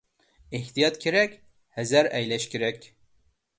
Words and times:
ئېھتىيات 0.59 0.97
كېرەك! 1.03 1.37
ھەزەر 1.81 2.11
ئەيلەش 2.19 2.51
كېرەك! 2.57 2.91